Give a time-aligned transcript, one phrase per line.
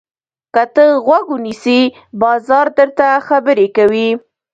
[0.53, 1.79] که ته غوږ ونیسې،
[2.21, 4.09] بازار درته خبرې کوي.